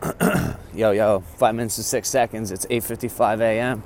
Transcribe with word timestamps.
yo, 0.74 0.92
yo, 0.92 1.20
five 1.36 1.54
minutes 1.54 1.76
and 1.76 1.84
six 1.84 2.08
seconds. 2.08 2.50
It's 2.50 2.64
8.55 2.66 3.40
a.m. 3.40 3.82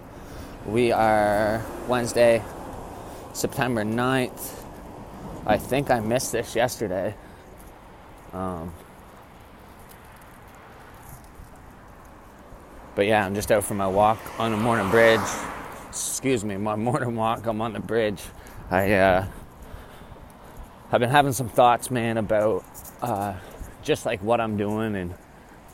We 0.64 0.92
are 0.92 1.64
Wednesday, 1.88 2.40
September 3.32 3.82
9th. 3.82 4.62
I 5.44 5.58
think 5.58 5.90
I 5.90 5.98
missed 5.98 6.30
this 6.30 6.54
yesterday. 6.54 7.16
Um, 8.32 8.72
but 12.94 13.06
yeah, 13.06 13.26
I'm 13.26 13.34
just 13.34 13.50
out 13.50 13.64
for 13.64 13.74
my 13.74 13.88
walk 13.88 14.20
on 14.38 14.52
the 14.52 14.56
morning 14.56 14.88
bridge. 14.90 15.20
Excuse 15.88 16.44
me, 16.44 16.56
my 16.56 16.76
morning 16.76 17.16
walk. 17.16 17.44
I'm 17.46 17.60
on 17.60 17.72
the 17.72 17.80
bridge. 17.80 18.22
I, 18.70 18.92
uh, 18.92 19.26
I've 20.92 21.00
been 21.00 21.10
having 21.10 21.32
some 21.32 21.48
thoughts, 21.48 21.90
man, 21.90 22.18
about 22.18 22.64
uh, 23.02 23.34
just 23.82 24.06
like 24.06 24.22
what 24.22 24.40
I'm 24.40 24.56
doing 24.56 24.94
and 24.94 25.14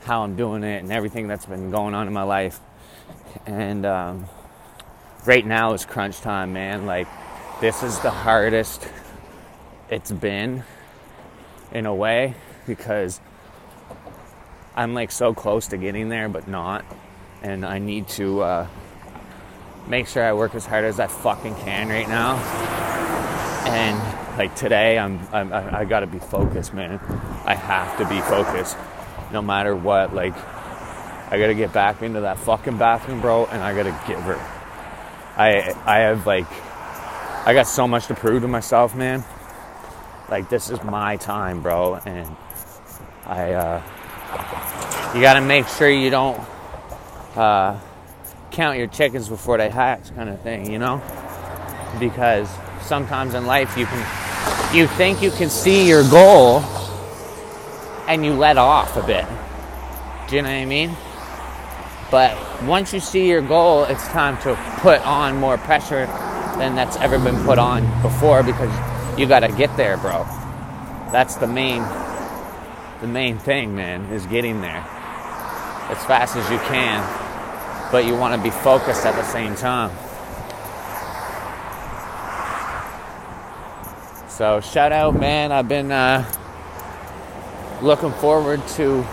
how 0.03 0.23
I'm 0.23 0.35
doing 0.35 0.63
it 0.63 0.81
and 0.83 0.91
everything 0.91 1.27
that's 1.27 1.45
been 1.45 1.71
going 1.71 1.93
on 1.93 2.07
in 2.07 2.13
my 2.13 2.23
life. 2.23 2.59
And 3.45 3.85
um, 3.85 4.25
right 5.25 5.45
now 5.45 5.73
is 5.73 5.85
crunch 5.85 6.19
time, 6.21 6.53
man. 6.53 6.85
Like, 6.85 7.07
this 7.59 7.83
is 7.83 7.99
the 7.99 8.09
hardest 8.09 8.87
it's 9.89 10.11
been 10.11 10.63
in 11.71 11.85
a 11.85 11.93
way 11.93 12.33
because 12.65 13.19
I'm 14.75 14.93
like 14.93 15.11
so 15.11 15.33
close 15.33 15.67
to 15.67 15.77
getting 15.77 16.09
there, 16.09 16.29
but 16.29 16.47
not. 16.47 16.85
And 17.43 17.65
I 17.65 17.77
need 17.77 18.07
to 18.09 18.41
uh, 18.41 18.67
make 19.87 20.07
sure 20.07 20.23
I 20.23 20.33
work 20.33 20.55
as 20.55 20.65
hard 20.65 20.85
as 20.85 20.99
I 20.99 21.07
fucking 21.07 21.55
can 21.55 21.89
right 21.89 22.07
now. 22.07 22.37
And 23.67 24.37
like 24.37 24.55
today, 24.55 24.97
I'm, 24.97 25.19
I'm 25.31 25.53
I, 25.53 25.85
gotta 25.85 26.07
be 26.07 26.19
focused, 26.19 26.73
man. 26.73 26.99
I 27.45 27.55
have 27.55 27.97
to 27.97 28.07
be 28.07 28.21
focused 28.21 28.77
no 29.31 29.41
matter 29.41 29.75
what. 29.75 30.13
Like, 30.13 30.35
I 31.31 31.39
gotta 31.39 31.53
get 31.55 31.73
back 31.73 32.01
into 32.01 32.21
that 32.21 32.39
fucking 32.39 32.77
bathroom, 32.77 33.21
bro, 33.21 33.45
and 33.45 33.61
I 33.61 33.73
gotta 33.75 33.97
give 34.07 34.19
her. 34.21 34.37
I 35.37 35.73
I 35.85 35.99
have 35.99 36.27
like, 36.27 36.47
I 37.45 37.53
got 37.53 37.67
so 37.67 37.87
much 37.87 38.07
to 38.07 38.15
prove 38.15 38.41
to 38.43 38.47
myself, 38.47 38.95
man. 38.95 39.23
Like, 40.29 40.49
this 40.49 40.69
is 40.69 40.83
my 40.83 41.17
time, 41.17 41.61
bro, 41.61 41.95
and 42.05 42.35
I. 43.25 43.53
uh 43.53 43.81
You 45.13 45.21
gotta 45.21 45.41
make 45.41 45.67
sure 45.67 45.89
you 45.89 46.09
don't 46.09 46.39
uh, 47.35 47.77
count 48.51 48.77
your 48.77 48.87
chickens 48.87 49.27
before 49.27 49.57
they 49.57 49.69
hatch, 49.69 50.13
kind 50.15 50.29
of 50.29 50.39
thing, 50.41 50.71
you 50.71 50.79
know, 50.79 51.01
because 51.99 52.49
sometimes 52.81 53.33
in 53.33 53.45
life 53.45 53.77
you 53.77 53.85
can 53.85 54.75
you 54.75 54.87
think 54.87 55.21
you 55.21 55.31
can 55.31 55.49
see 55.49 55.87
your 55.87 56.03
goal 56.09 56.61
and 58.11 58.25
you 58.25 58.33
let 58.33 58.57
off 58.57 58.97
a 58.97 59.03
bit. 59.03 59.25
Do 60.27 60.35
you 60.35 60.41
know 60.41 60.49
what 60.49 60.55
I 60.55 60.65
mean? 60.65 60.97
But 62.11 62.63
once 62.63 62.93
you 62.93 62.99
see 62.99 63.29
your 63.29 63.41
goal, 63.41 63.85
it's 63.85 64.05
time 64.09 64.37
to 64.39 64.55
put 64.81 64.99
on 65.05 65.37
more 65.37 65.57
pressure 65.57 66.07
than 66.57 66.75
that's 66.75 66.97
ever 66.97 67.17
been 67.17 67.41
put 67.45 67.57
on 67.57 67.83
before 68.01 68.43
because 68.43 68.69
you 69.17 69.27
got 69.27 69.39
to 69.39 69.47
get 69.53 69.75
there, 69.77 69.95
bro. 69.95 70.25
That's 71.13 71.35
the 71.35 71.47
main 71.47 71.83
the 72.99 73.07
main 73.07 73.39
thing, 73.39 73.75
man, 73.75 74.05
is 74.11 74.25
getting 74.27 74.61
there 74.61 74.85
as 75.89 76.05
fast 76.05 76.35
as 76.35 76.51
you 76.51 76.59
can, 76.59 77.01
but 77.91 78.05
you 78.05 78.15
want 78.15 78.35
to 78.35 78.43
be 78.43 78.51
focused 78.51 79.05
at 79.05 79.15
the 79.15 79.23
same 79.23 79.55
time. 79.55 79.89
So, 84.29 84.59
shout 84.59 84.91
out, 84.91 85.19
man. 85.19 85.51
I've 85.51 85.67
been 85.67 85.91
uh, 85.91 86.31
looking 87.81 88.11
forward 88.13 88.65
to 88.69 89.05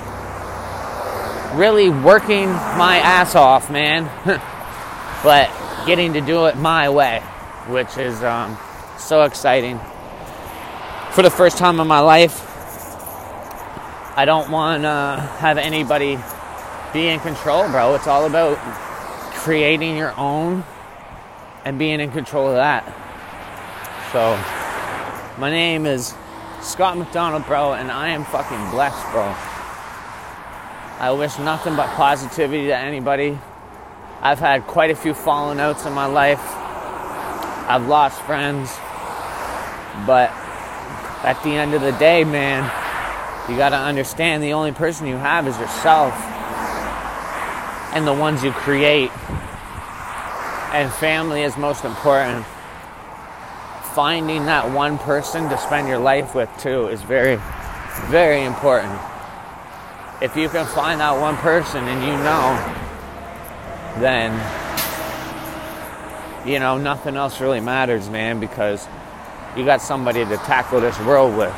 really 1.54 1.88
working 1.88 2.48
my 2.48 3.00
ass 3.02 3.34
off, 3.34 3.70
man. 3.70 4.04
but 5.24 5.50
getting 5.86 6.12
to 6.12 6.20
do 6.20 6.46
it 6.46 6.56
my 6.56 6.88
way, 6.88 7.20
which 7.68 7.96
is 7.96 8.22
um, 8.22 8.58
so 8.98 9.22
exciting. 9.22 9.80
For 11.12 11.22
the 11.22 11.30
first 11.30 11.56
time 11.56 11.80
in 11.80 11.86
my 11.86 12.00
life, 12.00 12.44
I 14.16 14.24
don't 14.24 14.50
want 14.50 14.82
to 14.82 15.30
have 15.38 15.58
anybody 15.58 16.18
be 16.92 17.08
in 17.08 17.20
control, 17.20 17.68
bro. 17.68 17.94
It's 17.94 18.06
all 18.06 18.26
about 18.26 18.58
creating 19.34 19.96
your 19.96 20.14
own 20.18 20.64
and 21.64 21.78
being 21.78 22.00
in 22.00 22.10
control 22.10 22.48
of 22.48 22.54
that. 22.54 22.84
So, 24.12 25.40
my 25.40 25.50
name 25.50 25.86
is 25.86 26.14
Scott 26.62 26.98
McDonald, 26.98 27.46
bro, 27.46 27.72
and 27.74 27.90
I 27.90 28.08
am 28.08 28.24
fucking 28.24 28.70
blessed, 28.70 29.10
bro. 29.12 29.34
I 30.98 31.12
wish 31.12 31.38
nothing 31.38 31.76
but 31.76 31.88
positivity 31.90 32.66
to 32.66 32.76
anybody. 32.76 33.38
I've 34.20 34.40
had 34.40 34.66
quite 34.66 34.90
a 34.90 34.96
few 34.96 35.14
falling 35.14 35.60
outs 35.60 35.86
in 35.86 35.92
my 35.92 36.06
life. 36.06 36.40
I've 36.42 37.86
lost 37.86 38.20
friends. 38.22 38.68
But 40.04 40.30
at 41.22 41.40
the 41.44 41.50
end 41.50 41.74
of 41.74 41.82
the 41.82 41.92
day, 41.92 42.24
man, 42.24 42.64
you 43.48 43.56
got 43.56 43.70
to 43.70 43.78
understand 43.78 44.42
the 44.42 44.52
only 44.52 44.72
person 44.72 45.06
you 45.06 45.16
have 45.16 45.46
is 45.46 45.56
yourself 45.58 46.12
and 47.94 48.04
the 48.04 48.12
ones 48.12 48.42
you 48.42 48.50
create. 48.50 49.12
And 50.72 50.92
family 50.92 51.42
is 51.42 51.56
most 51.56 51.84
important 51.84 52.44
finding 53.98 54.46
that 54.46 54.70
one 54.70 54.96
person 54.96 55.48
to 55.48 55.58
spend 55.58 55.88
your 55.88 55.98
life 55.98 56.32
with 56.32 56.48
too 56.60 56.86
is 56.86 57.02
very, 57.02 57.36
very 58.06 58.44
important. 58.44 58.96
If 60.22 60.36
you 60.36 60.48
can 60.48 60.66
find 60.66 61.00
that 61.00 61.20
one 61.20 61.36
person 61.38 61.82
and 61.82 62.00
you 62.04 62.12
know, 62.22 62.56
then, 64.00 64.30
you 66.46 66.60
know, 66.60 66.78
nothing 66.78 67.16
else 67.16 67.40
really 67.40 67.58
matters, 67.58 68.08
man, 68.08 68.38
because 68.38 68.86
you 69.56 69.64
got 69.64 69.82
somebody 69.82 70.24
to 70.24 70.36
tackle 70.36 70.80
this 70.80 70.96
world 71.00 71.36
with. 71.36 71.52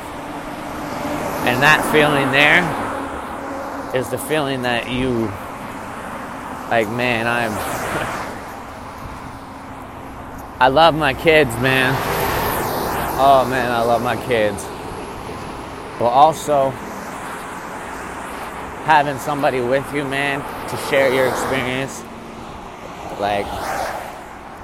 And 1.45 1.63
that 1.63 1.87
feeling 1.93 2.33
there 2.33 2.65
is 3.95 4.09
the 4.09 4.17
feeling 4.17 4.63
that 4.63 4.91
you, 4.91 5.31
like, 6.71 6.89
man, 6.89 7.27
I'm. 7.27 7.53
I 10.59 10.69
love 10.69 10.95
my 10.95 11.13
kids, 11.13 11.55
man. 11.61 12.20
Oh 13.23 13.45
man, 13.45 13.71
I 13.71 13.83
love 13.83 14.03
my 14.03 14.17
kids. 14.17 14.65
But 15.99 16.07
also 16.07 16.71
having 18.89 19.19
somebody 19.19 19.61
with 19.61 19.85
you, 19.93 20.05
man, 20.07 20.41
to 20.71 20.77
share 20.89 21.13
your 21.13 21.29
experience. 21.29 22.03
Like 23.21 23.45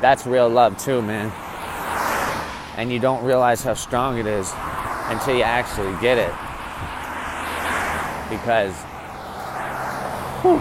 that's 0.00 0.26
real 0.26 0.48
love 0.48 0.78
too, 0.78 1.02
man. 1.02 1.30
And 2.78 2.90
you 2.90 2.98
don't 2.98 3.22
realize 3.22 3.62
how 3.62 3.74
strong 3.74 4.16
it 4.16 4.26
is 4.26 4.50
until 5.08 5.36
you 5.36 5.42
actually 5.42 5.92
get 6.00 6.16
it. 6.16 6.32
Because 8.30 8.72
whew, 10.40 10.56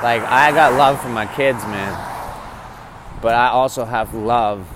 like 0.00 0.22
I 0.22 0.52
got 0.54 0.74
love 0.74 1.02
for 1.02 1.08
my 1.08 1.26
kids, 1.26 1.60
man 1.64 2.07
but 3.20 3.34
I 3.34 3.48
also 3.48 3.84
have 3.84 4.14
love 4.14 4.66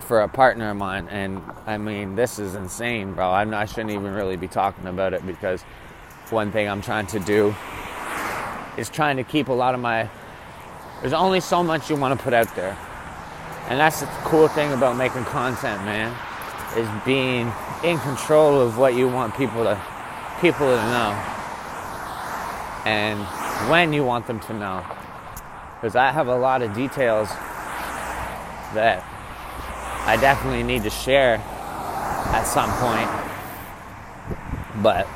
for 0.00 0.20
a 0.20 0.28
partner 0.28 0.70
of 0.70 0.76
mine, 0.76 1.08
and 1.08 1.40
I 1.66 1.78
mean, 1.78 2.16
this 2.16 2.38
is 2.38 2.54
insane, 2.54 3.14
bro. 3.14 3.30
I'm 3.30 3.50
not, 3.50 3.62
I 3.62 3.64
shouldn't 3.64 3.90
even 3.90 4.12
really 4.12 4.36
be 4.36 4.48
talking 4.48 4.86
about 4.86 5.14
it 5.14 5.26
because 5.26 5.62
one 6.30 6.52
thing 6.52 6.68
I'm 6.68 6.82
trying 6.82 7.06
to 7.08 7.20
do 7.20 7.54
is 8.76 8.88
trying 8.90 9.16
to 9.16 9.24
keep 9.24 9.48
a 9.48 9.52
lot 9.52 9.74
of 9.74 9.80
my. 9.80 10.10
There's 11.00 11.12
only 11.12 11.40
so 11.40 11.62
much 11.62 11.88
you 11.88 11.96
want 11.96 12.18
to 12.18 12.22
put 12.22 12.34
out 12.34 12.54
there, 12.54 12.76
and 13.68 13.80
that's 13.80 14.00
the 14.00 14.06
cool 14.24 14.48
thing 14.48 14.72
about 14.72 14.96
making 14.96 15.24
content, 15.24 15.82
man, 15.84 16.14
is 16.76 16.88
being 17.04 17.52
in 17.84 17.98
control 18.00 18.60
of 18.60 18.76
what 18.76 18.94
you 18.94 19.08
want 19.08 19.34
people 19.36 19.64
to 19.64 19.80
people 20.40 20.66
to 20.66 20.76
know, 20.76 21.12
and 22.84 23.20
when 23.70 23.92
you 23.92 24.04
want 24.04 24.26
them 24.26 24.40
to 24.40 24.52
know 24.52 24.84
because 25.82 25.96
I 25.96 26.12
have 26.12 26.28
a 26.28 26.36
lot 26.36 26.62
of 26.62 26.74
details 26.74 27.28
that 28.72 29.02
I 30.06 30.16
definitely 30.20 30.62
need 30.62 30.84
to 30.84 30.90
share 30.90 31.38
at 31.38 32.44
some 32.44 32.70
point. 32.78 33.10
But 34.80 35.08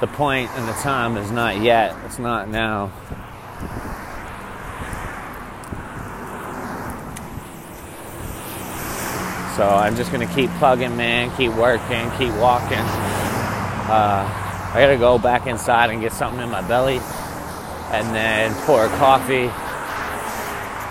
the 0.00 0.06
point 0.06 0.48
and 0.52 0.66
the 0.66 0.72
time 0.80 1.18
is 1.18 1.30
not 1.30 1.60
yet, 1.60 1.94
it's 2.06 2.18
not 2.18 2.48
now. 2.48 2.90
So 9.58 9.68
I'm 9.68 9.94
just 9.94 10.10
gonna 10.10 10.26
keep 10.34 10.48
plugging, 10.52 10.96
man, 10.96 11.30
keep 11.36 11.52
working, 11.52 12.10
keep 12.12 12.32
walking. 12.36 12.78
Uh, 13.90 14.24
I 14.72 14.80
gotta 14.80 14.96
go 14.96 15.18
back 15.18 15.46
inside 15.46 15.90
and 15.90 16.00
get 16.00 16.14
something 16.14 16.40
in 16.40 16.48
my 16.48 16.66
belly 16.66 16.98
and 17.92 18.14
then 18.14 18.54
pour 18.64 18.84
a 18.84 18.88
coffee 18.96 19.50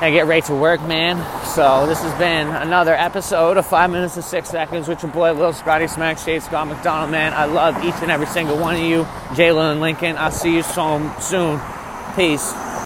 and 0.02 0.14
get 0.14 0.28
right 0.28 0.44
to 0.46 0.54
work, 0.54 0.82
man. 0.84 1.18
So 1.46 1.88
this 1.88 2.02
has 2.02 2.14
been 2.20 2.48
another 2.48 2.94
episode 2.94 3.58
of 3.58 3.66
Five 3.66 3.90
Minutes 3.90 4.16
and 4.16 4.24
Six 4.24 4.50
Seconds 4.50 4.88
with 4.88 5.02
your 5.02 5.12
boy 5.12 5.32
Lil 5.34 5.54
Scotty 5.54 5.88
Smack 5.88 6.20
Shade 6.20 6.44
Scott 6.44 6.68
McDonald, 6.68 7.12
man. 7.12 7.34
I 7.34 7.46
love 7.46 7.84
each 7.84 7.96
and 8.02 8.12
every 8.12 8.28
single 8.28 8.58
one 8.58 8.76
of 8.76 8.82
you, 8.82 9.04
Jalen 9.30 9.72
and 9.72 9.82
Lincoln. 9.82 10.18
I'll 10.18 10.32
see 10.32 10.56
you 10.56 10.64
so 10.64 11.14
soon. 11.20 11.60
Peace. 12.16 12.54